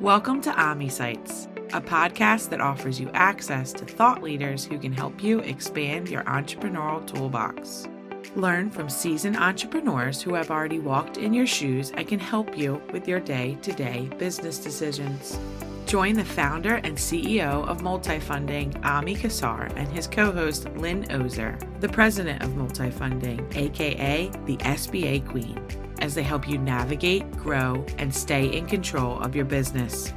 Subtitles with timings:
[0.00, 4.92] Welcome to Ami Sites, a podcast that offers you access to thought leaders who can
[4.92, 7.88] help you expand your entrepreneurial toolbox.
[8.36, 12.80] Learn from seasoned entrepreneurs who have already walked in your shoes and can help you
[12.92, 15.36] with your day to day business decisions.
[15.86, 21.58] Join the founder and CEO of Multifunding, Ami Kassar, and his co host, Lynn Ozer,
[21.80, 28.14] the president of Multifunding, aka the SBA Queen as they help you navigate, grow, and
[28.14, 30.12] stay in control of your business.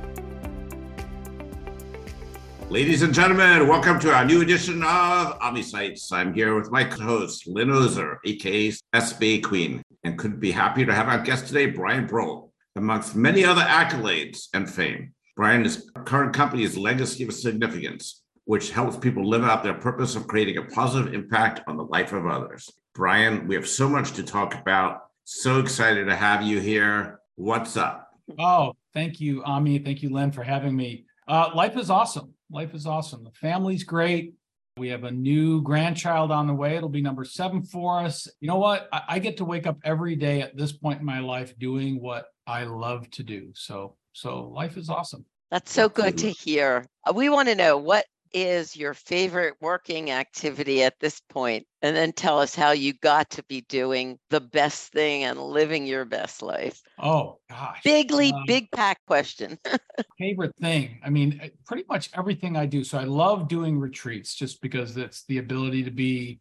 [2.70, 6.12] Ladies and gentlemen, welcome to our new edition of Ami Sites.
[6.12, 10.94] I'm here with my co-host, Lynn Ozer, aka SBA Queen, and couldn't be happy to
[10.94, 15.14] have our guest today, Brian Brault, amongst many other accolades and fame.
[15.36, 20.28] Brian's current company is Legacy of Significance, which helps people live out their purpose of
[20.28, 22.70] creating a positive impact on the life of others.
[22.96, 27.20] Brian, we have so much to talk about so excited to have you here.
[27.36, 28.10] What's up?
[28.40, 29.80] Oh, thank you, Ami.
[29.80, 31.06] Thank you, Len, for having me.
[31.28, 32.34] Uh, life is awesome.
[32.52, 33.24] Life is awesome.
[33.24, 34.34] The family's great.
[34.78, 36.76] We have a new grandchild on the way.
[36.76, 38.28] It'll be number seven for us.
[38.40, 38.88] You know what?
[38.92, 42.02] I, I get to wake up every day at this point in my life doing
[42.02, 43.52] what I love to do.
[43.54, 45.26] So, so life is awesome.
[45.50, 46.86] That's so good to hear.
[47.06, 51.66] Uh, we want to know what is your favorite working activity at this point?
[51.82, 55.86] And then tell us how you got to be doing the best thing and living
[55.86, 56.82] your best life.
[57.00, 57.82] Oh, gosh.
[57.84, 59.58] Bigly, um, big pack question.
[60.20, 61.00] favorite thing.
[61.04, 62.84] I mean, eh, pretty much everything I do.
[62.84, 66.40] So I love doing retreats just because it's the ability to be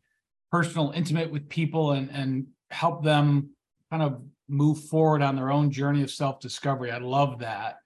[0.50, 3.50] personal, intimate with people and, and help them
[3.90, 6.90] kind of move forward on their own journey of self discovery.
[6.90, 7.76] I love that.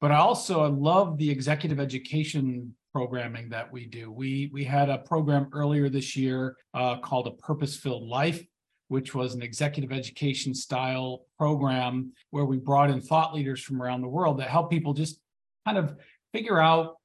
[0.00, 4.10] But I also I love the executive education programming that we do.
[4.10, 8.44] We we had a program earlier this year uh, called a Purpose Filled Life,
[8.88, 14.02] which was an executive education style program where we brought in thought leaders from around
[14.02, 15.20] the world that help people just
[15.64, 15.96] kind of
[16.32, 16.96] figure out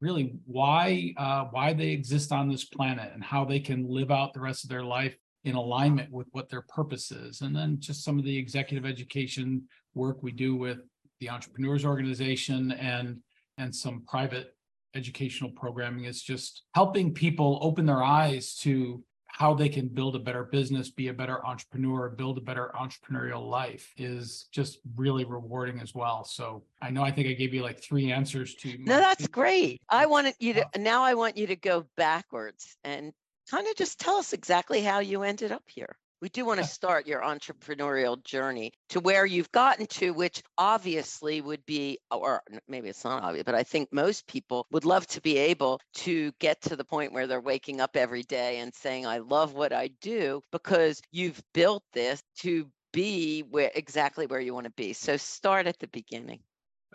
[0.00, 4.32] really why uh, why they exist on this planet and how they can live out
[4.32, 8.04] the rest of their life in alignment with what their purpose is and then just
[8.04, 9.62] some of the executive education
[9.94, 10.78] work we do with
[11.20, 13.18] the entrepreneurs organization and
[13.58, 14.54] and some private
[14.94, 19.02] educational programming is just helping people open their eyes to
[19.32, 23.48] how they can build a better business, be a better entrepreneur, build a better entrepreneurial
[23.48, 26.24] life is just really rewarding as well.
[26.24, 28.76] So I know I think I gave you like three answers to.
[28.78, 29.80] No, that's great.
[29.88, 33.12] I wanted you to now I want you to go backwards and
[33.50, 36.66] kind of just tell us exactly how you ended up here we do want to
[36.78, 42.88] start your entrepreneurial journey to where you've gotten to, which obviously would be, or maybe
[42.88, 46.60] it's not obvious, but I think most people would love to be able to get
[46.62, 49.88] to the point where they're waking up every day and saying, I love what I
[50.00, 54.92] do because you've built this to be where exactly where you want to be.
[54.92, 56.40] So start at the beginning.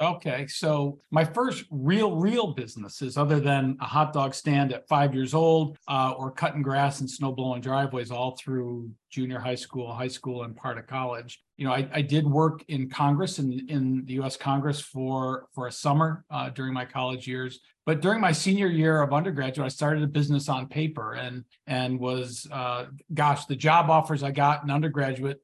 [0.02, 5.16] Okay, so my first real, real businesses, other than a hot dog stand at five
[5.16, 9.94] years old, uh, or cutting grass and snow blowing driveways all through junior high school,
[9.94, 11.42] high school, and part of college.
[11.56, 14.36] You know, I, I did work in Congress in in the U.S.
[14.36, 17.62] Congress for for a summer uh, during my college years.
[17.86, 21.98] But during my senior year of undergraduate, I started a business on paper, and and
[22.02, 25.42] was, uh, gosh, the job offers I got in undergraduate,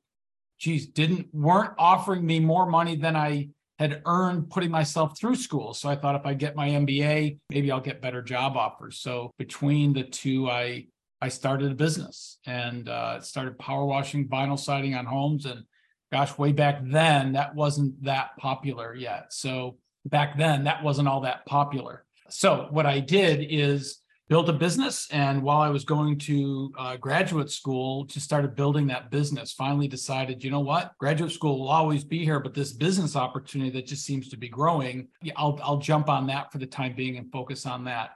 [0.60, 3.48] geez, didn't weren't offering me more money than I
[3.82, 5.74] had earned putting myself through school.
[5.74, 9.00] So I thought if I get my MBA, maybe I'll get better job offers.
[9.00, 10.86] So between the two, I
[11.24, 15.46] I started a business and uh, started power washing vinyl siding on homes.
[15.46, 15.66] And
[16.12, 19.32] gosh, way back then, that wasn't that popular yet.
[19.32, 22.06] So back then, that wasn't all that popular.
[22.30, 24.00] So what I did is
[24.32, 25.10] built a business.
[25.12, 29.90] And while i was going to uh, graduate school just started building that business finally
[29.90, 30.94] decided you know what?
[31.00, 34.48] Graduate school will always be here but this business opportunity that just seems to be
[34.48, 38.12] growing i'll, I'll jump on that for the time being and focus on that.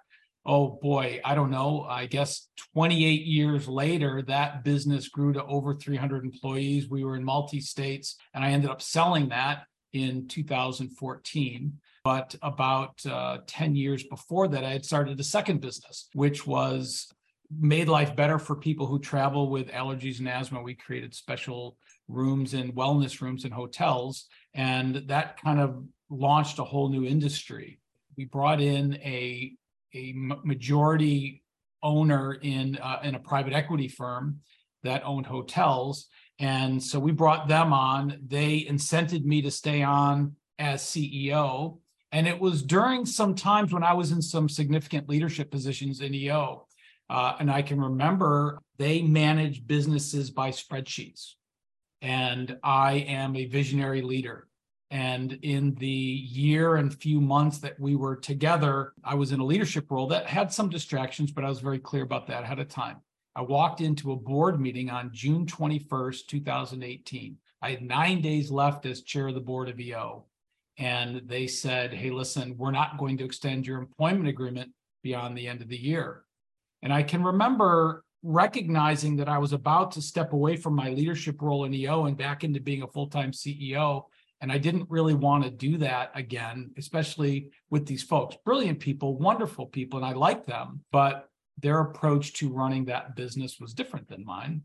[0.46, 1.82] Oh boy i don't know.
[1.82, 6.90] I guess 28 years later that business grew to over 300 employees.
[6.90, 11.74] We were in multi states and i ended up selling that in 2014
[12.06, 17.12] but about uh, 10 years before that, I had started a second business, which was
[17.60, 20.62] made life better for people who travel with allergies and asthma.
[20.62, 26.64] We created special rooms and wellness rooms in hotels, and that kind of launched a
[26.64, 27.80] whole new industry.
[28.16, 29.54] We brought in a,
[29.96, 31.42] a majority
[31.82, 34.42] owner in, uh, in a private equity firm
[34.84, 36.06] that owned hotels.
[36.38, 38.20] And so we brought them on.
[38.28, 41.80] They incented me to stay on as CEO
[42.12, 46.14] and it was during some times when I was in some significant leadership positions in
[46.14, 46.68] EO.
[47.10, 51.34] Uh, and I can remember they manage businesses by spreadsheets.
[52.02, 54.48] And I am a visionary leader.
[54.92, 59.46] And in the year and few months that we were together, I was in a
[59.46, 62.70] leadership role that had some distractions, but I was very clear about that ahead of
[62.70, 62.98] time.
[63.36, 67.38] I walked into a board meeting on June 21st, 2018.
[67.62, 70.26] I had nine days left as chair of the board of EO.
[70.78, 74.72] And they said, hey, listen, we're not going to extend your employment agreement
[75.04, 76.24] beyond the end of the year.
[76.82, 81.42] And I can remember recognizing that I was about to step away from my leadership
[81.42, 84.04] role in EO and back into being a full time CEO.
[84.42, 88.36] And I didn't really want to do that again, especially with these folks.
[88.44, 90.82] Brilliant people, wonderful people, and I like them.
[90.92, 94.64] But their approach to running that business was different than mine.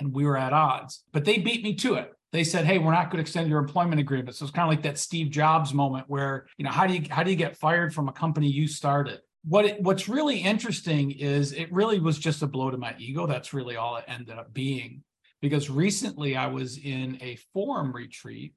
[0.00, 1.04] And we were at odds.
[1.12, 2.12] But they beat me to it.
[2.32, 4.70] They said, "Hey, we're not going to extend your employment agreement." So it's kind of
[4.70, 7.56] like that Steve Jobs moment where, you know, how do you how do you get
[7.56, 9.20] fired from a company you started?
[9.44, 13.26] What it, what's really interesting is it really was just a blow to my ego.
[13.26, 15.02] That's really all it ended up being.
[15.40, 18.54] Because recently I was in a forum retreat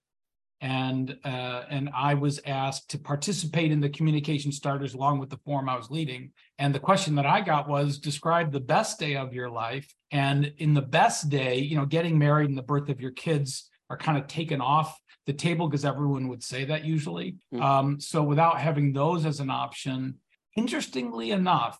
[0.61, 5.39] and uh, and I was asked to participate in the communication starters along with the
[5.43, 6.31] forum I was leading.
[6.59, 9.91] And the question that I got was describe the best day of your life.
[10.11, 13.69] And in the best day, you know, getting married and the birth of your kids
[13.89, 17.37] are kind of taken off the table because everyone would say that usually.
[17.53, 17.61] Mm-hmm.
[17.61, 20.15] Um, so without having those as an option,
[20.55, 21.79] interestingly enough,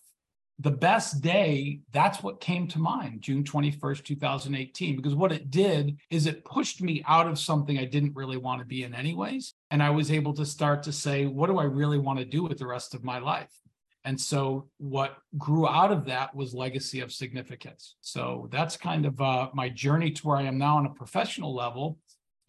[0.62, 5.98] the best day, that's what came to mind, June 21st, 2018, because what it did
[6.08, 9.54] is it pushed me out of something I didn't really want to be in, anyways.
[9.72, 12.44] And I was able to start to say, what do I really want to do
[12.44, 13.50] with the rest of my life?
[14.04, 17.96] And so what grew out of that was legacy of significance.
[18.00, 21.54] So that's kind of uh, my journey to where I am now on a professional
[21.54, 21.98] level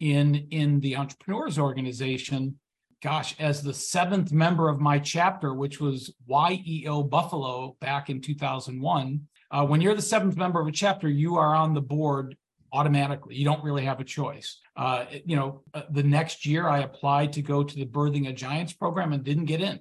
[0.00, 2.58] in in the entrepreneurs organization
[3.04, 9.20] gosh, as the seventh member of my chapter, which was YEO Buffalo back in 2001,
[9.50, 12.34] uh, when you're the seventh member of a chapter, you are on the board
[12.72, 13.36] automatically.
[13.36, 14.58] You don't really have a choice.
[14.74, 18.32] Uh, you know, uh, the next year I applied to go to the Birthing a
[18.32, 19.80] Giants program and didn't get in.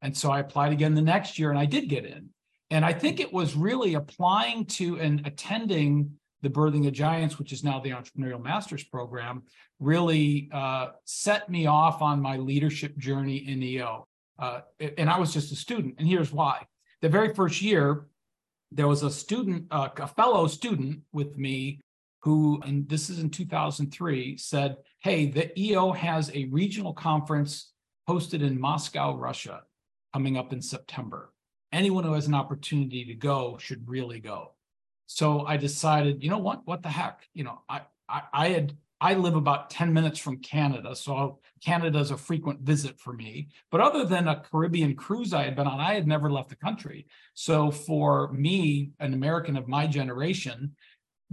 [0.00, 2.30] And so I applied again the next year and I did get in.
[2.70, 6.12] And I think it was really applying to and attending
[6.44, 9.42] the Birthing of Giants, which is now the Entrepreneurial Masters program,
[9.80, 14.06] really uh, set me off on my leadership journey in EO.
[14.38, 14.60] Uh,
[14.98, 15.94] and I was just a student.
[15.98, 16.66] And here's why.
[17.00, 18.06] The very first year,
[18.70, 21.80] there was a student, uh, a fellow student with me
[22.20, 27.72] who, and this is in 2003, said, Hey, the EO has a regional conference
[28.08, 29.62] hosted in Moscow, Russia,
[30.12, 31.32] coming up in September.
[31.72, 34.54] Anyone who has an opportunity to go should really go.
[35.06, 36.62] So I decided, you know what?
[36.66, 37.28] What the heck?
[37.34, 41.98] You know, I, I, I had I live about 10 minutes from Canada, so Canada
[41.98, 43.48] is a frequent visit for me.
[43.70, 46.56] But other than a Caribbean cruise I had been on, I had never left the
[46.56, 47.06] country.
[47.34, 50.74] So for me, an American of my generation,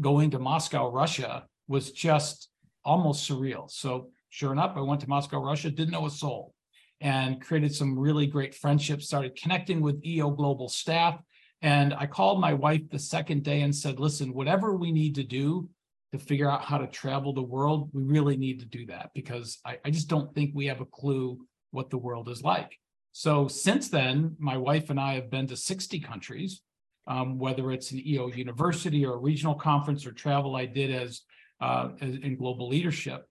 [0.02, 2.50] going to Moscow, Russia was just
[2.84, 3.70] almost surreal.
[3.72, 6.54] So sure enough, I went to Moscow, Russia, didn't know a soul,
[7.00, 11.22] and created some really great friendships, started connecting with EO Global staff.
[11.62, 15.24] And I called my wife the second day and said, listen, whatever we need to
[15.24, 15.70] do
[16.12, 19.60] to figure out how to travel the world, we really need to do that because
[19.66, 22.78] I, I just don't think we have a clue what the world is like.
[23.14, 26.62] So since then, my wife and I have been to 60 countries,
[27.08, 31.22] um, whether it's an EO university or a regional conference or travel I did as,
[31.60, 33.26] uh, as in global leadership.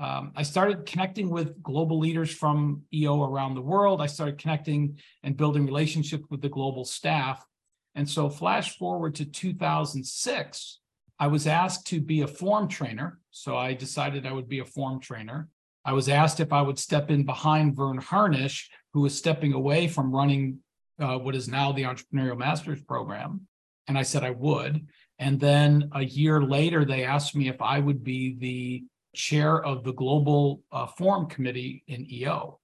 [0.00, 4.00] Um, I started connecting with global leaders from EO around the world.
[4.00, 7.44] I started connecting and building relationships with the global staff.
[7.94, 10.78] And so, flash forward to 2006,
[11.18, 13.20] I was asked to be a form trainer.
[13.30, 15.48] So I decided I would be a form trainer.
[15.84, 19.86] I was asked if I would step in behind Verne Harnish, who was stepping away
[19.86, 20.58] from running
[20.98, 23.46] uh, what is now the Entrepreneurial Masters program.
[23.86, 24.86] And I said I would.
[25.18, 28.84] And then a year later, they asked me if I would be the
[29.14, 32.58] chair of the Global uh, Forum Committee in EO.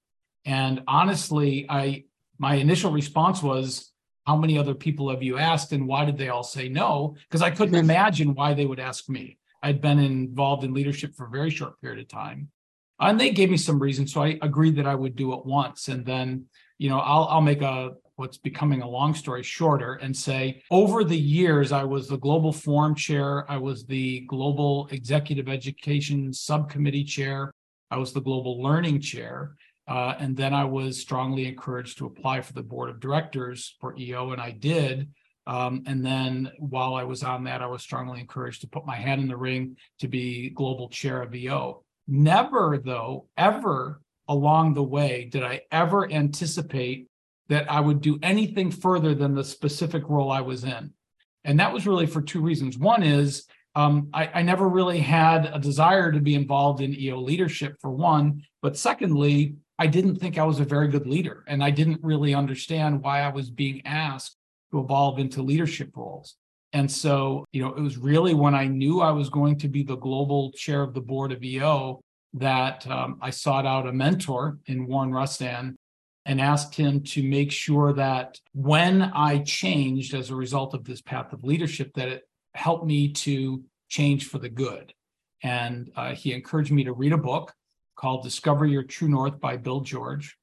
[0.45, 2.05] And honestly, I
[2.39, 3.93] my initial response was,
[4.27, 7.17] how many other people have you asked and why did they all say no?
[7.29, 9.39] Because I couldn't imagine why they would ask me.
[9.63, 12.49] I'd been involved in leadership for a very short period of time.
[12.99, 14.13] And they gave me some reasons.
[14.13, 15.89] So I agreed that I would do it once.
[15.89, 16.45] And then,
[16.79, 21.03] you know, I'll I'll make a what's becoming a long story shorter and say over
[21.03, 27.05] the years I was the global forum chair, I was the global executive education subcommittee
[27.05, 27.51] chair,
[27.91, 29.57] I was the global learning chair.
[29.91, 33.99] Uh, and then I was strongly encouraged to apply for the board of directors for
[33.99, 35.09] EO, and I did.
[35.49, 38.95] Um, and then while I was on that, I was strongly encouraged to put my
[38.95, 41.83] hand in the ring to be global chair of EO.
[42.07, 47.09] Never, though, ever along the way did I ever anticipate
[47.49, 50.93] that I would do anything further than the specific role I was in.
[51.43, 52.79] And that was really for two reasons.
[52.79, 53.45] One is
[53.75, 57.91] um, I, I, never really had a desire to be involved in EO leadership for
[57.91, 62.01] one, but secondly, I didn't think I was a very good leader, and I didn't
[62.03, 64.37] really understand why I was being asked
[64.71, 66.37] to evolve into leadership roles.
[66.75, 69.83] And so, you know, it was really when I knew I was going to be
[69.83, 72.03] the global chair of the board of EO
[72.35, 75.77] that um, I sought out a mentor in Warren Rustand
[76.27, 81.01] and asked him to make sure that when I changed as a result of this
[81.01, 84.93] path of leadership, that it helped me to change for the good.
[85.43, 87.55] And uh, he encouraged me to read a book
[88.01, 90.39] called Discover Your True North by Bill George.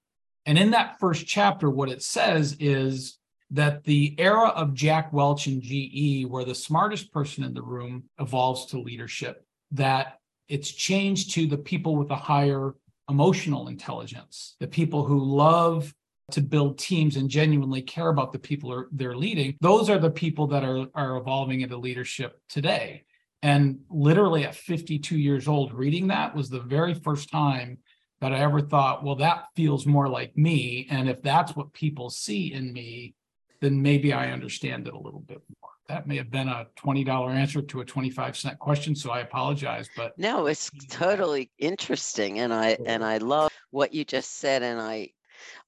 [0.45, 3.17] And in that first chapter, what it says is
[3.49, 8.03] that the era of Jack Welch and GE, where the smartest person in the room
[8.19, 12.75] evolves to leadership, that it's changed to the people with a higher
[13.09, 15.93] emotional intelligence, the people who love
[16.31, 19.55] to build teams and genuinely care about the people they're leading.
[19.61, 23.03] Those are the people that are, are evolving into leadership today.
[23.43, 27.77] And literally at 52 years old, reading that was the very first time
[28.19, 30.87] that I ever thought, well, that feels more like me.
[30.89, 33.13] And if that's what people see in me,
[33.61, 35.71] then maybe I understand it a little bit more.
[35.87, 39.89] That may have been a $20 answer to a 25 cent question, so I apologize,
[39.95, 44.81] but no, it's totally interesting and I and I love what you just said and
[44.81, 45.11] I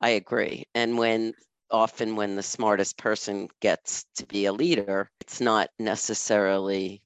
[0.01, 0.65] I agree.
[0.75, 1.33] And when
[1.71, 7.01] often when the smartest person gets to be a leader, it's not necessarily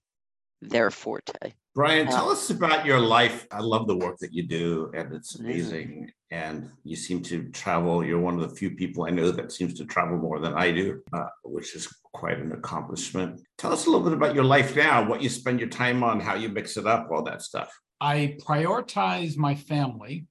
[0.69, 1.53] their forte.
[1.75, 3.47] Brian, tell us about your life.
[3.51, 6.11] I love the work that you do, and it's amazing.
[6.29, 8.05] And you seem to travel.
[8.05, 10.71] You're one of the few people I know that seems to travel more than I
[10.71, 13.41] do, uh, which is quite an accomplishment.
[13.57, 16.19] Tell us a little bit about your life now, what you spend your time on,
[16.19, 17.75] how you mix it up, all that stuff.
[17.99, 20.27] I prioritize my family.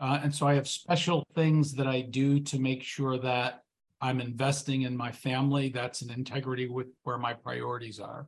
[0.00, 3.62] Uh, and so I have special things that I do to make sure that
[4.02, 5.70] I'm investing in my family.
[5.70, 8.26] That's an integrity with where my priorities are.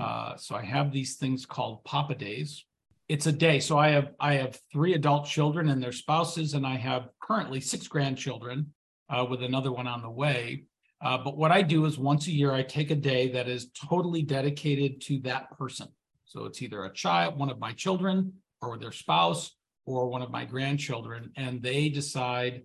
[0.00, 2.64] Uh, so I have these things called Papa Days.
[3.08, 3.60] It's a day.
[3.60, 7.60] So I have I have three adult children and their spouses, and I have currently
[7.60, 8.72] six grandchildren,
[9.10, 10.64] uh, with another one on the way.
[11.02, 13.70] Uh, but what I do is once a year I take a day that is
[13.72, 15.88] totally dedicated to that person.
[16.24, 18.32] So it's either a child, one of my children,
[18.62, 19.50] or their spouse,
[19.84, 22.62] or one of my grandchildren, and they decide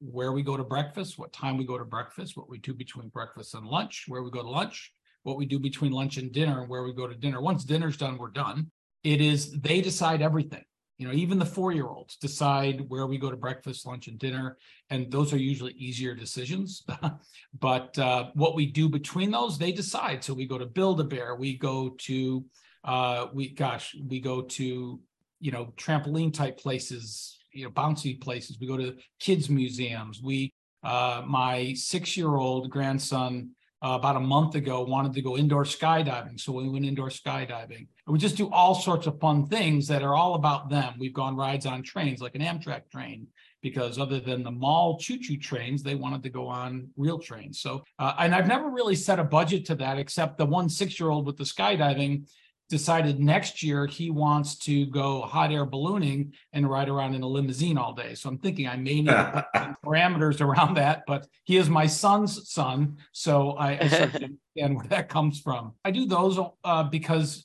[0.00, 3.08] where we go to breakfast, what time we go to breakfast, what we do between
[3.08, 6.60] breakfast and lunch, where we go to lunch, what we do between lunch and dinner
[6.60, 7.40] and where we go to dinner.
[7.40, 8.70] Once dinner's done, we're done.
[9.04, 10.64] It is they decide everything.
[10.98, 14.58] You know, even the four-year-olds decide where we go to breakfast, lunch, and dinner,
[14.90, 16.84] and those are usually easier decisions.
[17.58, 20.22] but uh, what we do between those, they decide.
[20.22, 22.44] So we go to Build a Bear, we go to,
[22.84, 25.00] uh, we gosh, we go to
[25.40, 28.58] you know trampoline type places, you know bouncy places.
[28.60, 30.20] We go to kids museums.
[30.22, 30.52] We
[30.84, 36.38] uh, my six-year-old grandson uh, about a month ago wanted to go indoor skydiving.
[36.38, 37.86] So we went indoor skydiving.
[38.06, 40.94] And we just do all sorts of fun things that are all about them.
[40.98, 43.26] We've gone rides on trains like an Amtrak train
[43.62, 47.60] because other than the mall choo-choo trains, they wanted to go on real trains.
[47.60, 51.26] So, uh, and I've never really set a budget to that except the one six-year-old
[51.26, 52.26] with the skydiving
[52.70, 57.26] decided next year he wants to go hot air ballooning and ride around in a
[57.26, 58.14] limousine all day.
[58.14, 59.08] So I'm thinking I may need
[59.84, 62.96] parameters around that, but he is my son's son.
[63.12, 65.74] So I, I understand where that comes from.
[65.84, 67.44] I do those uh, because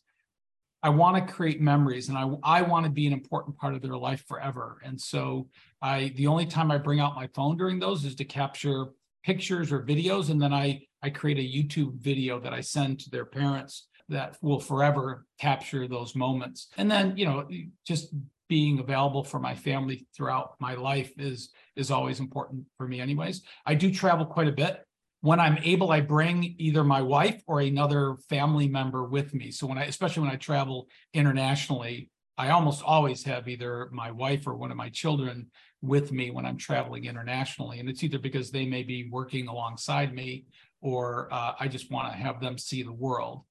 [0.83, 3.81] I want to create memories and I, I want to be an important part of
[3.81, 4.79] their life forever.
[4.85, 5.49] And so
[5.81, 8.85] I the only time I bring out my phone during those is to capture
[9.23, 10.29] pictures or videos.
[10.29, 14.37] And then I I create a YouTube video that I send to their parents that
[14.41, 16.67] will forever capture those moments.
[16.77, 17.47] And then, you know,
[17.85, 18.13] just
[18.47, 23.41] being available for my family throughout my life is is always important for me anyways.
[23.65, 24.85] I do travel quite a bit.
[25.21, 29.49] When I'm able, I bring either my wife or another family member with me.
[29.49, 34.45] So when I especially when I travel internationally, I almost always have either my wife
[34.45, 35.47] or one of my children
[35.81, 37.79] with me when I'm traveling internationally.
[37.79, 40.45] And it's either because they may be working alongside me
[40.81, 43.43] or uh, I just want to have them see the world.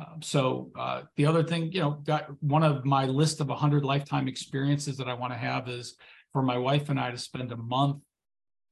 [0.00, 3.84] Um, so uh, the other thing, you know, got one of my list of 100
[3.84, 5.96] lifetime experiences that I want to have is
[6.32, 7.98] for my wife and I to spend a month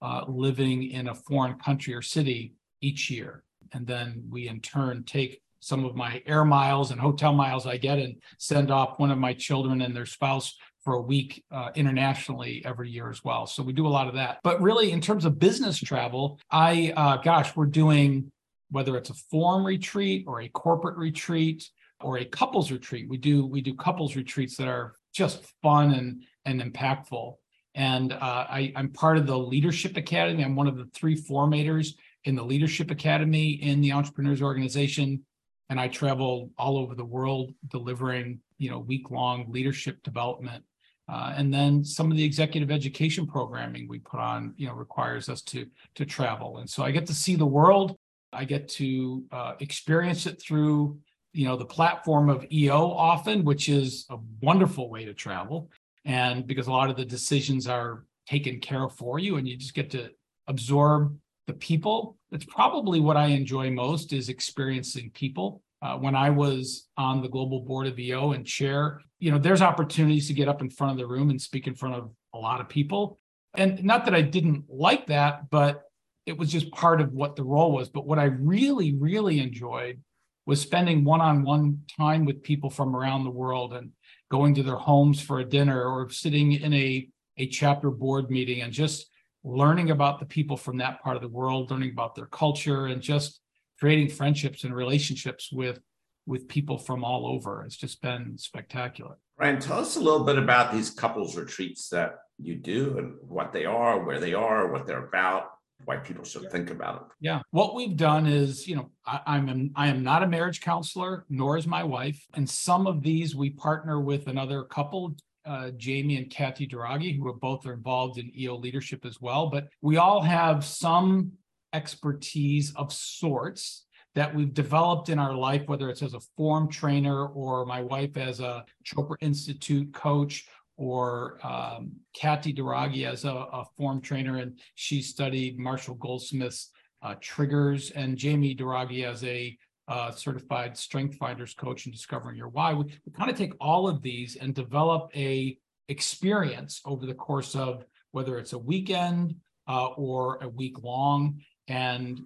[0.01, 3.43] uh, living in a foreign country or city each year.
[3.73, 7.77] And then we in turn take some of my air miles and hotel miles I
[7.77, 10.55] get and send off one of my children and their spouse
[10.85, 13.47] for a week uh, internationally every year as well.
[13.47, 14.39] So we do a lot of that.
[14.45, 18.31] But really, in terms of business travel, I, uh, gosh, we're doing
[18.71, 21.69] whether it's a forum retreat or a corporate retreat
[22.01, 23.09] or a couples retreat.
[23.09, 27.35] We do we do couples retreats that are just fun and and impactful.
[27.75, 28.17] And uh,
[28.49, 30.43] I, I'm part of the Leadership Academy.
[30.45, 31.95] I'm one of the three formators
[32.25, 35.23] in the Leadership Academy in the Entrepreneurs Organization.
[35.71, 40.65] and I travel all over the world delivering, you know, week long leadership development.
[41.09, 45.29] Uh, and then some of the executive education programming we put on, you know, requires
[45.29, 46.59] us to to travel.
[46.59, 47.97] And so I get to see the world.
[48.33, 50.99] I get to uh, experience it through,
[51.33, 55.71] you know, the platform of EO often, which is a wonderful way to travel.
[56.05, 59.57] And because a lot of the decisions are taken care of for you, and you
[59.57, 60.11] just get to
[60.47, 61.17] absorb
[61.47, 62.17] the people.
[62.31, 65.63] That's probably what I enjoy most is experiencing people.
[65.81, 69.63] Uh, when I was on the global board of EO and chair, you know, there's
[69.63, 72.39] opportunities to get up in front of the room and speak in front of a
[72.39, 73.19] lot of people.
[73.55, 75.85] And not that I didn't like that, but
[76.29, 77.89] it was just part of what the role was.
[77.89, 80.01] But what I really, really enjoyed
[80.45, 83.91] was spending one-on-one time with people from around the world and
[84.31, 87.09] going to their homes for a dinner or sitting in a,
[87.39, 89.09] a chapter board meeting and just
[89.43, 93.01] learning about the people from that part of the world, learning about their culture, and
[93.01, 93.41] just
[93.81, 95.81] creating friendships and relationships with
[96.27, 97.65] with people from all over.
[97.65, 99.17] It's just been spectacular.
[99.39, 103.55] Ryan, tell us a little bit about these couples retreats that you do and what
[103.55, 105.53] they are, where they are, what they're about
[105.85, 107.03] why people should think about it.
[107.21, 110.61] Yeah, what we've done is, you know, I, I'm an, I am not a marriage
[110.61, 115.71] counselor, nor is my wife, and some of these we partner with another couple, uh,
[115.77, 119.49] Jamie and Kathy Duragi, who are both are involved in EO leadership as well.
[119.49, 121.33] But we all have some
[121.73, 127.27] expertise of sorts that we've developed in our life, whether it's as a form trainer
[127.27, 130.47] or my wife as a Chopra Institute coach
[130.79, 136.71] or um, Kathy Duragi as a, a, form trainer, and she studied Marshall Goldsmith's
[137.03, 139.59] uh, triggers, and Jamie Duragi as a
[139.89, 142.73] uh, certified strength finders coach and discovering your why.
[142.75, 145.59] We, we kind of take all of these and develop a
[145.89, 149.35] experience over the course of whether it's a weekend
[149.67, 152.21] uh, or a week long and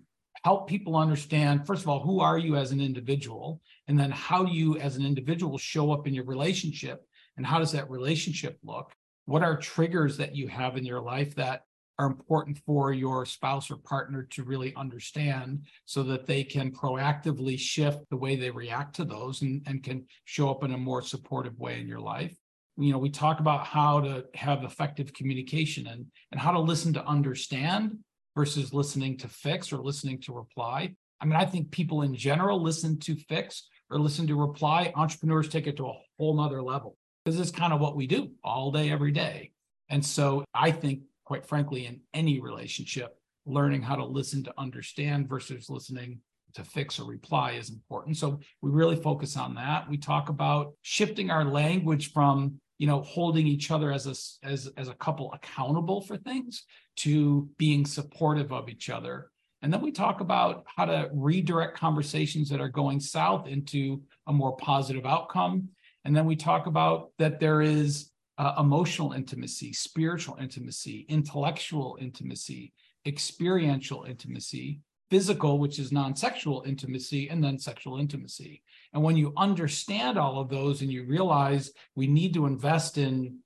[0.45, 4.43] help people understand first of all who are you as an individual and then how
[4.43, 8.59] do you as an individual show up in your relationship and how does that relationship
[8.63, 8.93] look?
[9.27, 11.63] What are triggers that you have in your life that
[11.99, 17.59] are important for your spouse or partner to really understand so that they can proactively
[17.59, 21.03] shift the way they react to those and, and can show up in a more
[21.03, 22.35] supportive way in your life?
[22.79, 26.95] You know we talk about how to have effective communication and and how to listen
[26.95, 27.99] to understand
[28.35, 30.95] versus listening to fix or listening to reply.
[31.21, 34.91] I mean i think people in general listen to fix or listen to reply.
[34.97, 38.31] Entrepreneurs take it to a whole nother level this is kind of what we do
[38.43, 39.53] all day every day
[39.89, 41.01] and so i think
[41.33, 46.19] quite frankly, in any relationship, learning how to listen to understand versus listening
[46.55, 48.17] to fix or reply is important.
[48.19, 49.89] So we really focus on that.
[49.89, 54.71] We talk about shifting our language from you know holding each other as a as
[54.77, 56.65] as a couple accountable for things
[56.97, 59.31] to being supportive of each other.
[59.63, 64.33] And then we talk about how to redirect conversations that are going south into a
[64.33, 65.69] more positive outcome.
[66.05, 72.73] And then we talk about that there is uh, emotional intimacy, spiritual intimacy, intellectual intimacy,
[73.07, 78.63] experiential intimacy, physical, which is non sexual intimacy, and then sexual intimacy.
[78.93, 83.39] And when you understand all of those and you realize we need to invest in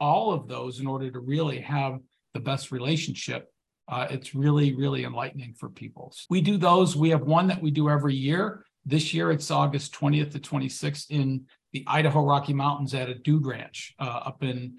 [0.00, 1.98] all of those in order to really have
[2.34, 3.50] the best relationship,
[3.88, 6.14] uh, it's really, really enlightening for people.
[6.30, 6.94] We do those.
[6.94, 8.64] We have one that we do every year.
[8.84, 13.46] This year, it's August 20th to 26th in the Idaho Rocky Mountains at a dude
[13.46, 14.78] ranch uh, up in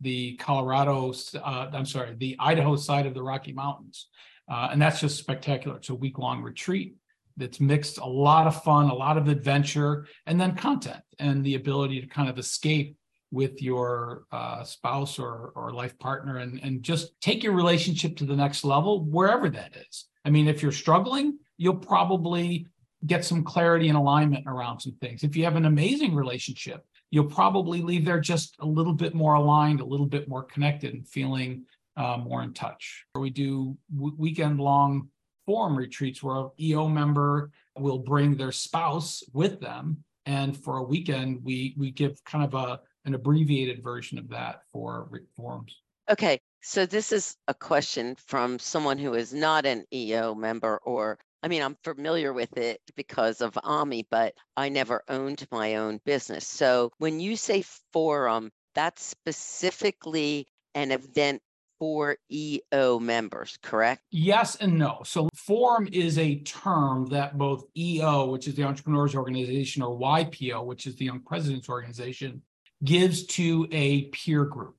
[0.00, 4.08] the, Colorado, uh, I'm sorry, the Idaho side of the Rocky Mountains.
[4.50, 5.76] Uh, and that's just spectacular.
[5.76, 6.96] It's a week long retreat
[7.36, 11.54] that's mixed a lot of fun, a lot of adventure, and then content and the
[11.54, 12.96] ability to kind of escape
[13.30, 18.24] with your uh, spouse or, or life partner and, and just take your relationship to
[18.24, 20.06] the next level, wherever that is.
[20.24, 22.66] I mean, if you're struggling, you'll probably
[23.06, 25.22] get some clarity and alignment around some things.
[25.22, 29.34] If you have an amazing relationship, you'll probably leave there just a little bit more
[29.34, 31.64] aligned, a little bit more connected, and feeling
[31.96, 33.04] uh, more in touch.
[33.14, 35.08] We do w- weekend long
[35.46, 40.04] forum retreats where an EO member will bring their spouse with them.
[40.26, 44.62] And for a weekend, we we give kind of a an abbreviated version of that
[44.72, 45.80] for forums.
[46.10, 51.18] Okay, so this is a question from someone who is not an EO member or
[51.42, 56.00] I mean, I'm familiar with it because of AMI, but I never owned my own
[56.04, 56.46] business.
[56.46, 61.40] So when you say forum, that's specifically an event
[61.78, 64.02] for EO members, correct?
[64.10, 65.00] Yes and no.
[65.04, 70.64] So, forum is a term that both EO, which is the Entrepreneurs Organization, or YPO,
[70.66, 72.42] which is the Young Presidents Organization,
[72.84, 74.76] gives to a peer group.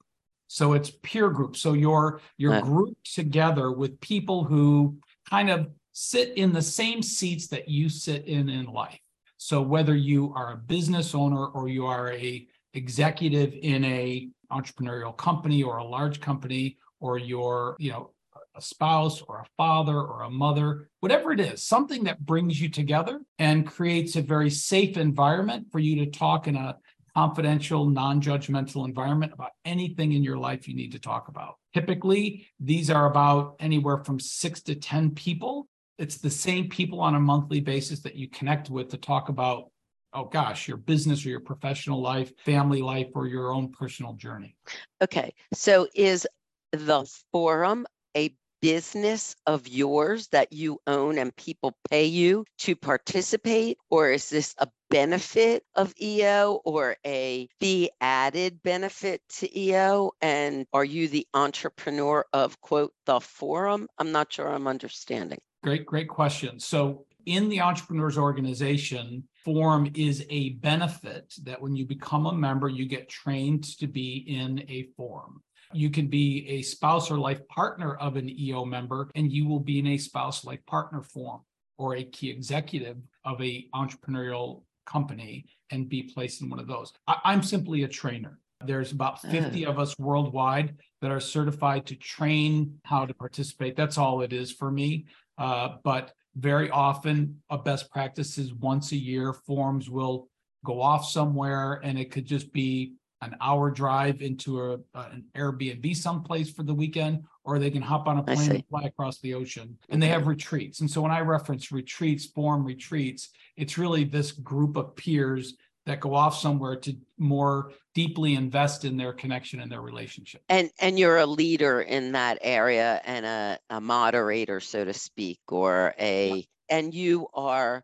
[0.48, 1.56] So it's peer group.
[1.56, 4.98] So you're you're uh, grouped together with people who
[5.30, 9.00] kind of sit in the same seats that you sit in in life.
[9.38, 15.16] So whether you are a business owner or you are a executive in a entrepreneurial
[15.16, 18.12] company or a large company or you're, you know,
[18.56, 22.70] a spouse or a father or a mother, whatever it is, something that brings you
[22.70, 26.78] together and creates a very safe environment for you to talk in a
[27.16, 31.56] confidential, non judgmental environment about anything in your life you need to talk about.
[31.74, 35.68] Typically, these are about anywhere from six to 10 people.
[36.02, 39.70] It's the same people on a monthly basis that you connect with to talk about,
[40.14, 44.56] oh gosh, your business or your professional life, family life, or your own personal journey.
[45.04, 45.32] Okay.
[45.54, 46.26] So is
[46.72, 47.86] the forum
[48.18, 48.34] a
[48.64, 53.78] business of yours that you own and people pay you to participate?
[53.92, 60.14] Or is this a benefit of EO or a fee added benefit to EO?
[60.20, 63.88] And are you the entrepreneur of, quote, the forum?
[64.00, 65.38] I'm not sure I'm understanding.
[65.64, 66.60] Great, great question.
[66.60, 72.68] So, in the entrepreneurs organization, form is a benefit that when you become a member,
[72.68, 75.42] you get trained to be in a form.
[75.72, 79.60] You can be a spouse or life partner of an EO member, and you will
[79.60, 81.42] be in a spouse life partner form
[81.78, 86.92] or a key executive of a entrepreneurial company and be placed in one of those.
[87.08, 88.40] I, am simply a trainer.
[88.66, 89.30] There's about ah.
[89.30, 93.76] 50 of us worldwide that are certified to train how to participate.
[93.76, 95.06] That's all it is for me.
[95.38, 100.30] Uh, but very often, a best practice is once a year, forms will
[100.64, 105.96] go off somewhere and it could just be an hour drive into a, an Airbnb
[105.96, 109.34] someplace for the weekend, or they can hop on a plane and fly across the
[109.36, 109.78] ocean.
[109.90, 110.82] And they have retreats.
[110.82, 116.00] And so when I reference retreats, form retreats, it's really this group of peers that
[116.00, 120.44] go off somewhere to more deeply invest in their connection and their relationship.
[120.50, 125.40] And and you're a leader in that area and a, a moderator, so to speak,
[125.50, 127.84] or a and you are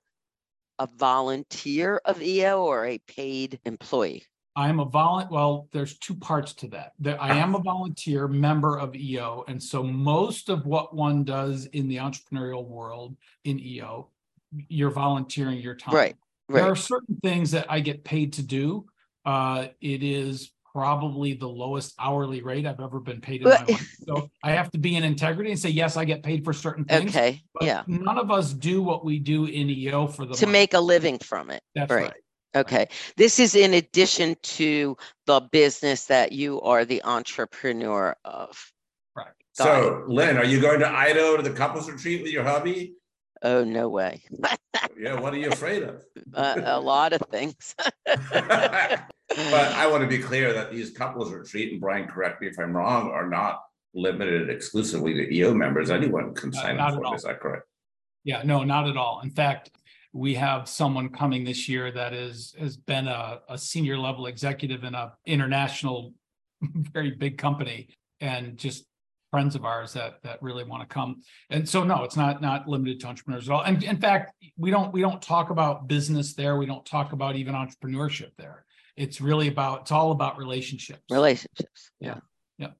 [0.80, 4.24] a volunteer of EO or a paid employee.
[4.56, 5.30] I am a volunteer.
[5.32, 6.94] Well, there's two parts to that.
[6.98, 9.44] There, I am a volunteer member of EO.
[9.48, 14.10] And so most of what one does in the entrepreneurial world in EO,
[14.68, 15.94] you're volunteering your time.
[15.94, 16.16] Right.
[16.50, 16.62] Right.
[16.62, 18.86] There are certain things that I get paid to do.
[19.26, 23.96] Uh, it is probably the lowest hourly rate I've ever been paid in my life.
[24.06, 26.86] So I have to be in integrity and say, yes, I get paid for certain
[26.86, 27.10] things.
[27.10, 27.42] Okay.
[27.60, 27.84] yeah.
[27.88, 30.54] None of us do what we do in EO for the to money.
[30.54, 31.62] make a living from it.
[31.76, 32.04] That's right.
[32.04, 32.14] right.
[32.56, 32.88] Okay.
[33.18, 38.72] This is in addition to the business that you are the entrepreneur of.
[39.16, 39.28] Right.
[39.54, 42.94] so, Lynn, are you going to Idaho to the couples retreat with your hubby?
[43.42, 44.24] Oh, no way.
[44.98, 45.20] yeah.
[45.20, 46.04] What are you afraid of?
[46.34, 47.76] Uh, a lot of things.
[48.06, 49.02] but
[49.36, 52.76] I want to be clear that these couples retreat, and Brian, correct me if I'm
[52.76, 53.62] wrong, are not
[53.94, 55.90] limited exclusively to EO members.
[55.90, 57.16] Anyone can sign uh, up for it.
[57.16, 57.64] Is that correct?
[58.24, 59.22] Yeah, no, not at all.
[59.24, 59.72] In fact,
[60.14, 64.84] we have someone coming this year that is has been a, a senior level executive
[64.84, 66.14] in a international
[66.62, 68.86] very big company and just
[69.32, 71.22] friends of ours that that really want to come.
[71.50, 73.62] And so no it's not not limited to entrepreneurs at all.
[73.62, 76.58] And in fact we don't we don't talk about business there.
[76.58, 78.66] We don't talk about even entrepreneurship there.
[78.96, 81.02] It's really about it's all about relationships.
[81.12, 81.92] Relationships.
[82.00, 82.20] Yeah.
[82.58, 82.72] Yeah.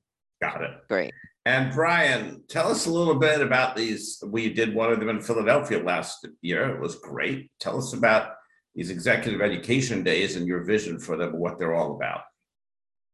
[0.42, 0.72] Got it.
[0.88, 1.14] Great.
[1.46, 4.22] And Brian, tell us a little bit about these.
[4.26, 6.76] We did one of them in Philadelphia last year.
[6.76, 7.50] It was great.
[7.62, 8.34] Tell us about
[8.76, 12.22] these executive education days and your vision for them, what they're all about.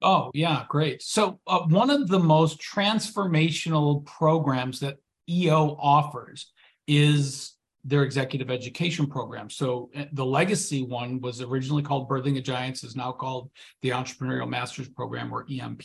[0.03, 1.01] Oh, yeah, great.
[1.01, 4.97] So, uh, one of the most transformational programs that
[5.29, 6.51] EO offers
[6.87, 7.53] is
[7.85, 9.49] their executive education program.
[9.49, 13.49] So eh, the legacy one was originally called Birthing of Giants, is now called
[13.81, 15.83] the Entrepreneurial Masters Program or EMP.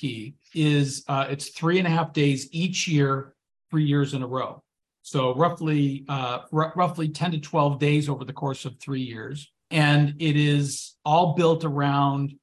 [0.55, 3.35] Is uh, it's three and a half days each year,
[3.71, 4.63] three years in a row.
[5.03, 9.51] So roughly uh, r- roughly ten to twelve days over the course of three years,
[9.71, 12.35] and it is all built around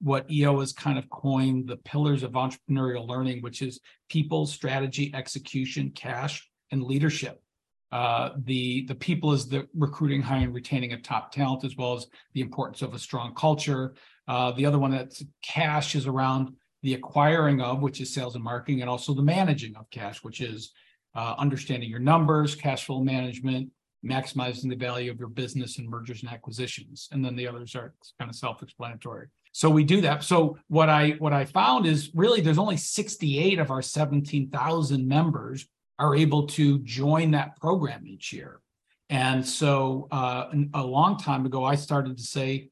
[0.00, 5.12] what EO has kind of coined the pillars of entrepreneurial learning, which is people, strategy,
[5.14, 7.42] execution, cash, and leadership.
[7.90, 11.94] Uh, the the people is the recruiting, hiring, and retaining of top talent, as well
[11.94, 13.94] as the importance of a strong culture.
[14.26, 16.50] Uh, the other one that's cash is around
[16.82, 20.40] the acquiring of, which is sales and marketing, and also the managing of cash, which
[20.40, 20.72] is
[21.14, 23.70] uh, understanding your numbers, cash flow management,
[24.04, 27.08] maximizing the value of your business and mergers and acquisitions.
[27.12, 29.28] And then the others are kind of self-explanatory.
[29.52, 30.22] So we do that.
[30.22, 35.66] So what I what I found is really there's only 68 of our 17,000 members
[35.98, 38.60] are able to join that program each year.
[39.10, 42.70] And so uh, a long time ago, I started to say,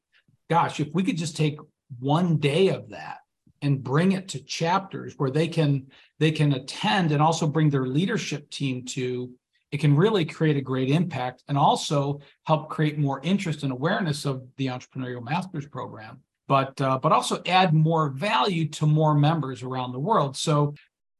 [0.49, 1.57] gosh, if we could just take
[1.99, 3.17] one day of that
[3.61, 5.87] and bring it to chapters where they can
[6.19, 9.31] they can attend and also bring their leadership team to
[9.71, 14.25] it can really create a great impact and also help create more interest and awareness
[14.25, 19.63] of the entrepreneurial masters program but uh, but also add more value to more members
[19.63, 20.37] around the world.
[20.37, 20.73] So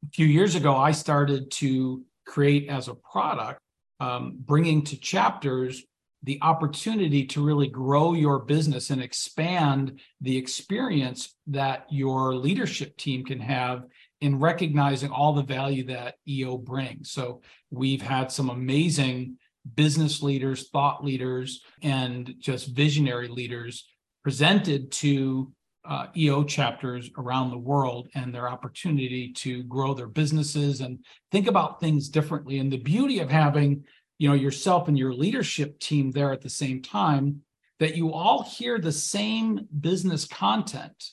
[0.04, 3.60] a few years ago i started to create as a product
[4.00, 5.82] um, bringing to chapters
[6.24, 13.24] the opportunity to really grow your business and expand the experience that your leadership team
[13.24, 13.84] can have
[14.20, 17.10] in recognizing all the value that EO brings.
[17.10, 19.38] So we've had some amazing
[19.74, 23.86] business leaders, thought leaders, and just visionary leaders
[24.22, 25.52] presented to
[25.88, 30.98] uh, EO chapters around the world and their opportunity to grow their businesses and
[31.30, 32.58] think about things differently.
[32.58, 33.84] And the beauty of having,
[34.18, 37.42] you know, yourself and your leadership team there at the same time,
[37.80, 41.12] that you all hear the same business content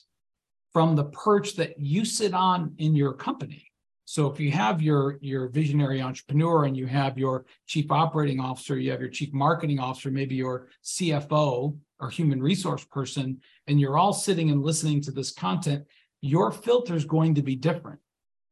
[0.76, 3.72] from the perch that you sit on in your company.
[4.04, 8.78] So if you have your your visionary entrepreneur and you have your chief operating officer,
[8.78, 13.96] you have your chief marketing officer, maybe your CFO or human resource person, and you're
[13.96, 15.86] all sitting and listening to this content,
[16.20, 18.00] your filter is going to be different.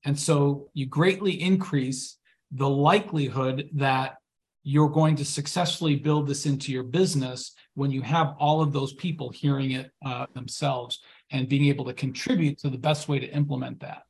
[0.07, 2.17] And so you greatly increase
[2.53, 4.15] the likelihood that
[4.63, 8.95] you're going to successfully build this into your business when you have all of those
[8.95, 13.27] people hearing it uh, themselves and being able to contribute to the best way to
[13.29, 14.03] implement that.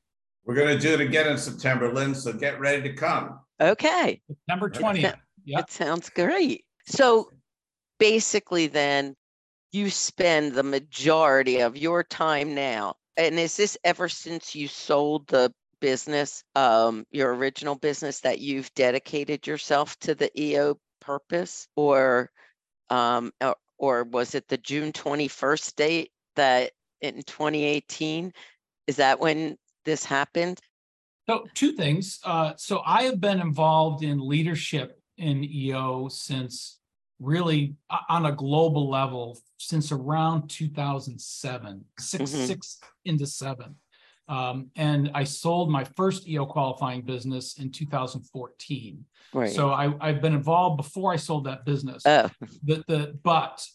[0.45, 2.15] We're going to do it again in September, Lynn.
[2.15, 3.41] So get ready to come.
[3.61, 4.21] Okay.
[4.27, 5.17] September 20th.
[5.45, 5.61] Yeah.
[5.61, 6.65] It sounds great.
[6.87, 7.31] So
[7.99, 9.15] basically, then
[9.73, 12.95] you spend the majority of your time now.
[13.17, 18.73] And is this ever since you sold the business, um, your original business, that you've
[18.75, 22.31] dedicated yourself to the EO purpose, or
[22.91, 26.73] um, or, or was it the June twenty first date that
[27.05, 28.33] in 2018.
[28.87, 30.61] Is that when this happened?
[31.29, 32.21] So, two things.
[32.25, 36.81] Uh, so, I have been involved in leadership in EO since
[37.21, 42.47] really uh, on a global level since around 2007, 6 mm-hmm.
[42.47, 43.77] six into seven.
[44.27, 49.05] Um, and I sold my first EO qualifying business in 2014.
[49.33, 49.51] Right.
[49.51, 52.03] So I, I've been involved before I sold that business.
[52.07, 52.31] Oh.
[52.63, 53.67] The, the, but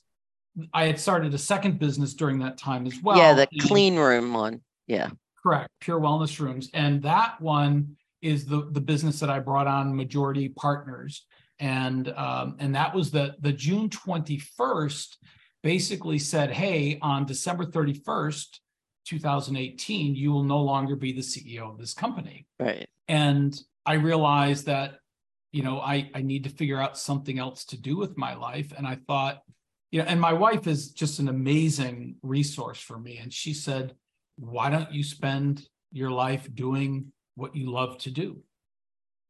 [0.74, 3.18] I had started a second business during that time as well.
[3.18, 4.62] Yeah, the clean room one.
[4.88, 5.10] Yeah.
[5.42, 5.70] Correct.
[5.80, 6.70] Pure wellness rooms.
[6.74, 11.26] And that one is the the business that I brought on majority partners.
[11.60, 15.16] And um, and that was the the June 21st
[15.62, 18.60] basically said, hey, on December 31st,
[19.06, 22.46] 2018, you will no longer be the CEO of this company.
[22.60, 22.88] Right.
[23.08, 25.00] And I realized that,
[25.52, 28.72] you know, I, I need to figure out something else to do with my life.
[28.78, 29.42] And I thought,
[29.92, 33.18] you know, and my wife is just an amazing resource for me.
[33.18, 33.96] And she said,
[34.38, 38.42] why don't you spend your life doing what you love to do?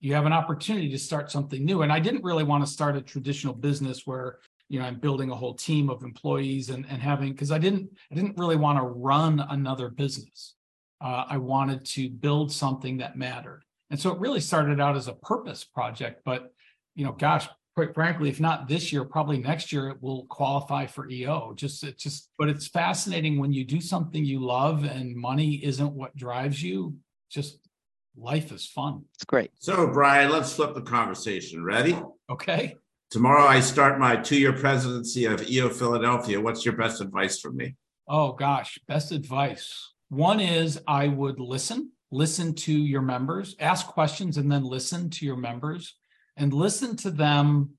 [0.01, 1.81] You have an opportunity to start something new.
[1.81, 5.31] And I didn't really want to start a traditional business where, you know, I'm building
[5.31, 8.77] a whole team of employees and, and having, because I didn't, I didn't really want
[8.79, 10.55] to run another business.
[11.01, 13.63] Uh, I wanted to build something that mattered.
[13.89, 16.53] And so it really started out as a purpose project, but
[16.95, 17.47] you know, gosh,
[17.79, 21.53] quite frankly, if not this year, probably next year it will qualify for EO.
[21.55, 25.93] Just it's just, but it's fascinating when you do something you love and money isn't
[25.93, 26.97] what drives you.
[27.29, 27.69] Just
[28.17, 29.05] life is fun.
[29.15, 29.51] It's great.
[29.59, 31.63] So, Brian, let's flip the conversation.
[31.63, 31.97] Ready?
[32.29, 32.75] Okay.
[33.11, 36.41] Tomorrow I start my two-year presidency of EO Philadelphia.
[36.41, 37.75] What's your best advice for me?
[38.09, 39.93] Oh gosh, best advice.
[40.09, 45.25] One is I would listen, listen to your members, ask questions, and then listen to
[45.25, 45.95] your members
[46.39, 47.71] and listen to them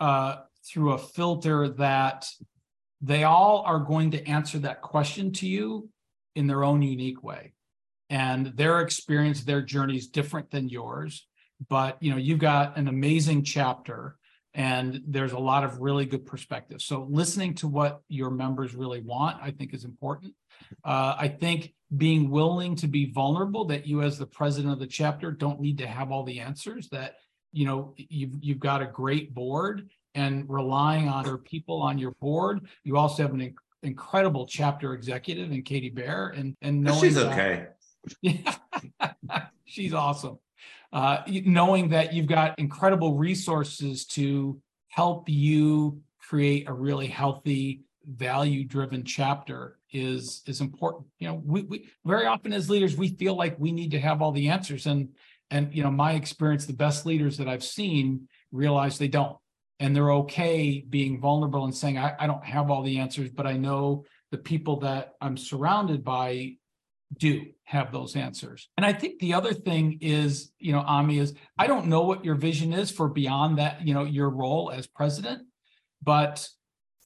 [0.00, 2.28] uh, through a filter that
[3.00, 5.88] they all are going to answer that question to you
[6.34, 7.52] in their own unique way.
[8.10, 11.28] And their experience their journey is different than yours
[11.68, 14.16] but you know you've got an amazing chapter
[14.54, 19.00] and there's a lot of really good perspectives so listening to what your members really
[19.00, 20.32] want i think is important.
[20.84, 24.86] Uh, i think being willing to be vulnerable that you as the president of the
[24.86, 27.14] chapter don't need to have all the answers that
[27.52, 32.12] you know you've you've got a great board and relying on other people on your
[32.12, 32.66] board.
[32.84, 37.14] You also have an inc- incredible chapter executive in katie bear and and knowing she's
[37.14, 37.66] that, okay.
[38.22, 38.54] Yeah
[39.68, 40.38] she's awesome.
[40.92, 48.64] Uh, knowing that you've got incredible resources to help you create a really healthy value
[48.64, 51.06] driven chapter is is important.
[51.18, 54.22] You know we, we very often as leaders we feel like we need to have
[54.22, 55.10] all the answers and
[55.50, 59.36] and you know, my experience, the best leaders that I've seen realize they don't.
[59.80, 63.46] And they're okay being vulnerable and saying, I, I don't have all the answers, but
[63.46, 66.56] I know the people that I'm surrounded by
[67.16, 68.68] do have those answers.
[68.76, 72.24] And I think the other thing is, you know, Ami is I don't know what
[72.24, 75.42] your vision is for beyond that, you know, your role as president,
[76.02, 76.46] but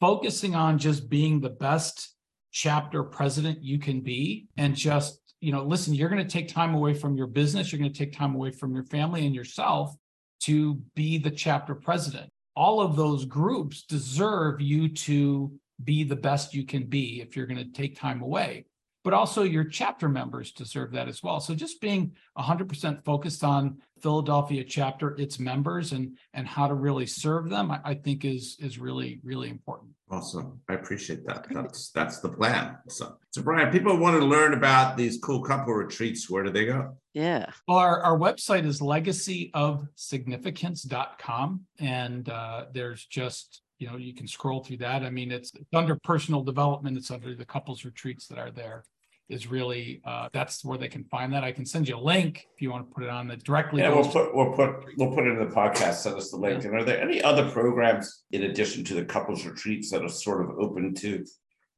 [0.00, 2.14] focusing on just being the best
[2.50, 6.72] chapter president you can be and just, you know, listen, you're going to take time
[6.74, 9.94] away from your business, you're going to take time away from your family and yourself
[10.40, 12.31] to be the chapter president.
[12.55, 15.52] All of those groups deserve you to
[15.83, 18.66] be the best you can be if you're going to take time away
[19.04, 21.40] but also your chapter members deserve that as well.
[21.40, 27.06] So just being 100% focused on Philadelphia chapter, its members, and and how to really
[27.06, 29.92] serve them, I, I think is is really really important.
[30.10, 31.46] Awesome, I appreciate that.
[31.50, 32.78] That's that's the plan.
[32.88, 36.28] So, so Brian, people want to learn about these cool couple retreats.
[36.28, 36.96] Where do they go?
[37.14, 37.46] Yeah.
[37.68, 44.64] Well, our, our website is legacyofsignificance.com, and uh, there's just you know you can scroll
[44.64, 45.04] through that.
[45.04, 46.96] I mean, it's, it's under personal development.
[46.96, 48.82] It's under the couples retreats that are there
[49.28, 51.44] is really uh, that's where they can find that.
[51.44, 53.82] I can send you a link if you want to put it on the directly.
[53.82, 55.94] Yeah, we'll put we'll put we'll put it in the podcast.
[55.94, 56.62] Send us the link.
[56.62, 56.70] Yeah.
[56.70, 60.42] And are there any other programs in addition to the couples retreats that are sort
[60.42, 61.24] of open to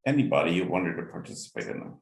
[0.07, 1.95] anybody who wanted to participate in them?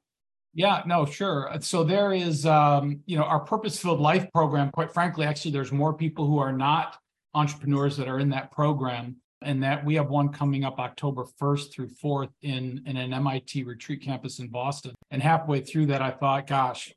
[0.55, 1.51] Yeah, no, sure.
[1.61, 4.71] So there is, um, you know, our purpose-filled life program.
[4.71, 6.99] Quite frankly, actually, there's more people who are not
[7.35, 11.73] entrepreneurs that are in that program and that we have one coming up October 1st
[11.73, 14.95] through 4th in, in an MIT retreat campus in Boston.
[15.13, 16.93] And halfway through that, I thought, gosh,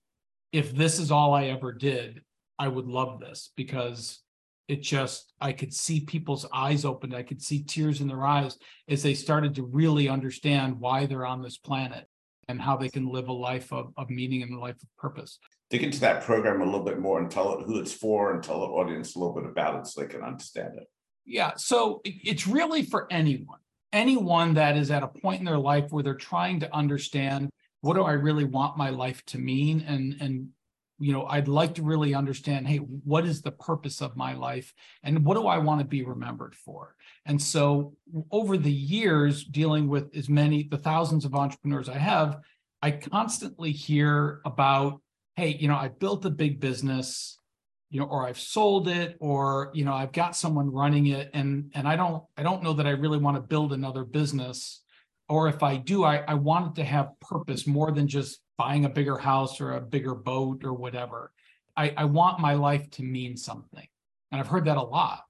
[0.54, 2.22] if this is all I ever did,
[2.58, 4.22] I would love this because
[4.70, 7.14] it just, I could see people's eyes open.
[7.14, 11.26] I could see tears in their eyes as they started to really understand why they're
[11.26, 12.08] on this planet
[12.48, 15.38] and how they can live a life of, of meaning and a life of purpose.
[15.70, 18.42] Dig into that program a little bit more and tell it who it's for and
[18.42, 20.88] tell the audience a little bit about it so they can understand it.
[21.26, 21.54] Yeah.
[21.58, 23.60] So it's really for anyone,
[23.92, 27.50] anyone that is at a point in their life where they're trying to understand
[27.86, 29.86] what do I really want my life to mean?
[29.88, 30.50] And, and,
[30.98, 34.74] you know, I'd like to really understand, hey, what is the purpose of my life?
[35.04, 36.96] And what do I want to be remembered for?
[37.28, 37.96] And so
[38.32, 42.40] over the years, dealing with as many, the thousands of entrepreneurs I have,
[42.82, 45.00] I constantly hear about,
[45.36, 47.38] hey, you know, I built a big business
[47.92, 51.72] you know or i've sold it or you know i've got someone running it and
[51.76, 54.82] and i don't i don't know that i really want to build another business
[55.30, 58.86] or if i do i i want it to have purpose more than just buying
[58.86, 61.32] a bigger house or a bigger boat or whatever.
[61.76, 63.88] I i want my life to mean something
[64.32, 65.22] and i've heard that a lot.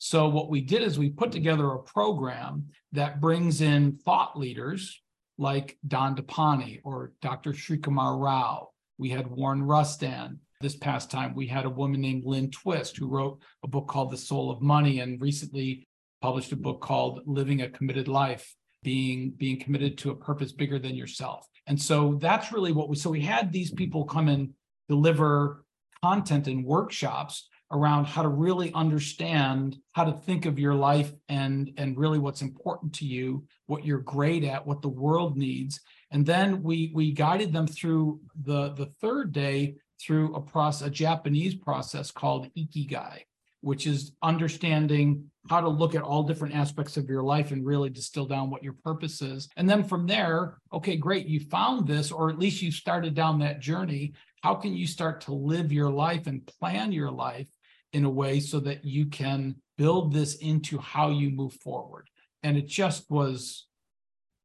[0.00, 5.02] So what we did is we put together a program that brings in thought leaders
[5.38, 8.68] like don depani or dr srikumar rao.
[8.96, 13.06] We had warren rustand this past time, we had a woman named Lynne Twist who
[13.06, 15.86] wrote a book called The Soul of Money and recently
[16.20, 20.78] published a book called Living a Committed Life, being being committed to a purpose bigger
[20.78, 21.46] than yourself.
[21.66, 24.50] And so that's really what we so we had these people come and
[24.88, 25.64] deliver
[26.02, 31.70] content and workshops around how to really understand how to think of your life and
[31.76, 36.24] and really what's important to you what you're great at what the world needs and
[36.24, 41.54] then we we guided them through the the third day through a process, a Japanese
[41.54, 43.22] process called ikigai,
[43.60, 47.90] which is understanding how to look at all different aspects of your life and really
[47.90, 49.48] distill down what your purpose is.
[49.56, 53.38] And then from there, okay, great, you found this, or at least you started down
[53.38, 54.12] that journey.
[54.42, 57.48] How can you start to live your life and plan your life
[57.92, 62.08] in a way so that you can build this into how you move forward?
[62.42, 63.66] And it just was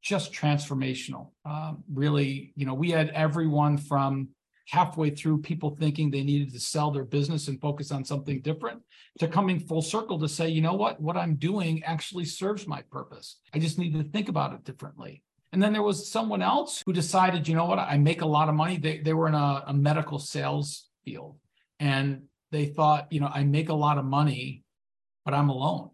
[0.01, 1.31] just transformational.
[1.45, 4.29] Um, really, you know, we had everyone from
[4.67, 8.81] halfway through people thinking they needed to sell their business and focus on something different
[9.19, 12.81] to coming full circle to say, you know what, what I'm doing actually serves my
[12.83, 13.39] purpose.
[13.53, 15.21] I just need to think about it differently.
[15.51, 18.49] And then there was someone else who decided, you know what, I make a lot
[18.49, 18.77] of money.
[18.77, 21.37] They, they were in a, a medical sales field
[21.79, 24.63] and they thought, you know, I make a lot of money,
[25.25, 25.89] but I'm alone.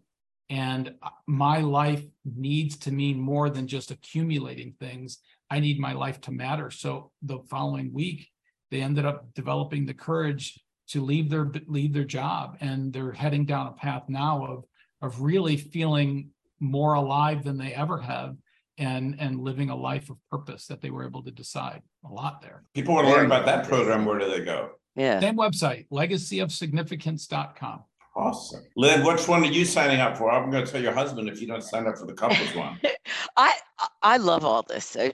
[0.48, 5.18] And uh, my life needs to mean more than just accumulating things.
[5.50, 6.70] I need my life to matter.
[6.70, 8.28] So the following week,
[8.70, 13.44] they ended up developing the courage to leave their leave their job and they're heading
[13.44, 14.64] down a path now of
[15.02, 18.36] of really feeling more alive than they ever have
[18.78, 22.40] and and living a life of purpose that they were able to decide a lot
[22.42, 25.86] there people want to learn about that program where do they go yeah same website
[25.90, 27.84] legacyofsignificance.com
[28.16, 28.64] Awesome.
[28.76, 30.32] Lynn, which one are you signing up for?
[30.32, 32.78] I'm going to tell your husband if you don't sign up for the couples one.
[33.36, 33.54] I
[34.02, 34.96] I love all this.
[34.96, 35.10] Uh,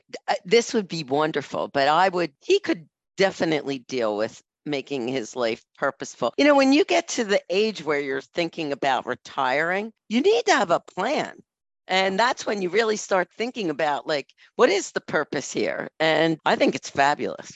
[0.46, 5.64] this would be wonderful, but I would he could definitely deal with making his life
[5.78, 6.34] purposeful.
[6.36, 10.46] You know, when you get to the age where you're thinking about retiring, you need
[10.46, 11.36] to have a plan.
[11.88, 15.88] And that's when you really start thinking about like, what is the purpose here?
[16.00, 17.52] And I think it's fabulous.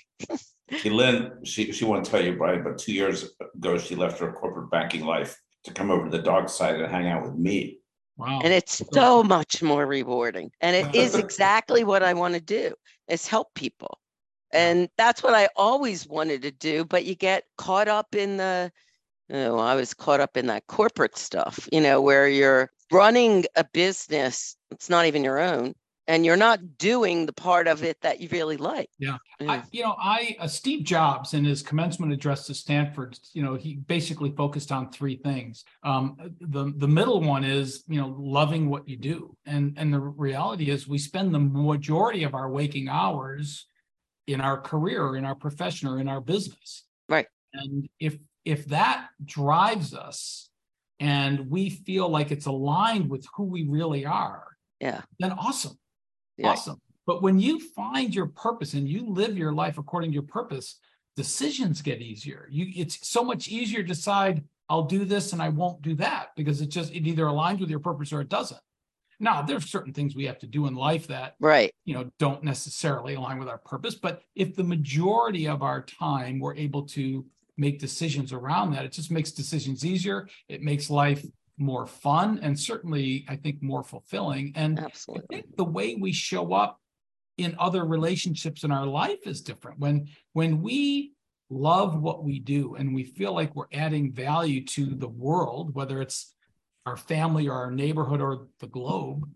[0.78, 4.32] See, Lynn, she, she won't tell you, Brian, but two years ago, she left her
[4.32, 7.78] corporate banking life to come over to the dog side and hang out with me.
[8.16, 8.40] Wow.
[8.44, 10.52] And it's so much more rewarding.
[10.60, 12.74] And it is exactly what I want to do
[13.08, 13.98] is help people.
[14.52, 16.84] And that's what I always wanted to do.
[16.84, 18.72] But you get caught up in the,
[19.30, 23.64] oh, I was caught up in that corporate stuff, you know, where you're running a
[23.72, 25.74] business, it's not even your own,
[26.08, 28.90] and you're not doing the part of it that you really like.
[28.98, 29.18] Yeah.
[29.40, 29.50] Mm.
[29.50, 33.54] I, you know, I uh, Steve Jobs in his commencement address to Stanford, you know,
[33.54, 35.64] he basically focused on three things.
[35.84, 40.00] Um, the the middle one is, you know, loving what you do, and and the
[40.00, 43.66] reality is, we spend the majority of our waking hours
[44.26, 46.84] in our career, in our profession, or in our business.
[47.08, 47.26] Right.
[47.52, 50.48] And if if that drives us,
[50.98, 55.02] and we feel like it's aligned with who we really are, Yeah.
[55.18, 55.78] then awesome
[56.38, 56.50] Yeah.
[56.50, 56.80] awesome.
[57.06, 60.78] But when you find your purpose and you live your life according to your purpose,
[61.16, 62.46] decisions get easier.
[62.50, 66.28] You it's so much easier to decide I'll do this and I won't do that
[66.36, 68.60] because it just it either aligns with your purpose or it doesn't.
[69.20, 71.72] Now, there's certain things we have to do in life that Right.
[71.84, 76.40] you know don't necessarily align with our purpose, but if the majority of our time
[76.40, 80.28] we're able to make decisions around that, it just makes decisions easier.
[80.48, 81.24] It makes life
[81.58, 84.52] more fun and certainly I think more fulfilling.
[84.56, 84.88] And I
[85.30, 86.80] think the way we show up
[87.36, 89.78] in other relationships in our life is different.
[89.78, 91.12] When when we
[91.50, 96.00] love what we do and we feel like we're adding value to the world, whether
[96.00, 96.34] it's
[96.90, 99.28] our family or our neighborhood or the globe,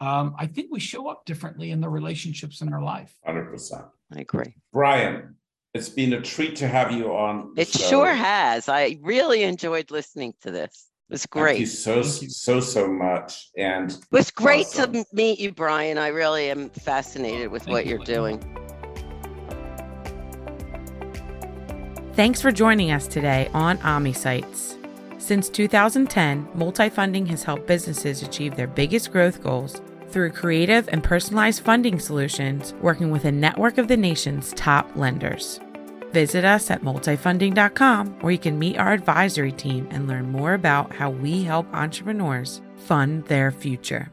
[0.00, 3.14] um, I think we show up differently in the relationships in our life.
[3.24, 3.84] Hundred percent.
[4.16, 4.54] I agree.
[4.72, 5.36] Brian,
[5.74, 7.52] it's been a treat to have you on.
[7.56, 7.88] It show.
[7.88, 8.68] sure has.
[8.68, 10.88] I really enjoyed listening to this.
[11.10, 11.52] It was great.
[11.52, 12.28] Thank you so, Thank you.
[12.30, 13.50] so, so much.
[13.58, 14.92] And It was great Awesome.
[14.94, 15.98] to meet you, Brian.
[15.98, 18.38] I really am fascinated with Thank what you, you're Lynn.
[18.40, 18.60] doing.
[22.14, 24.78] Thanks for joining us today on AmiSites.
[25.24, 31.62] Since 2010, Multifunding has helped businesses achieve their biggest growth goals through creative and personalized
[31.64, 35.60] funding solutions, working with a network of the nation's top lenders.
[36.12, 40.92] Visit us at multifunding.com where you can meet our advisory team and learn more about
[40.92, 44.12] how we help entrepreneurs fund their future.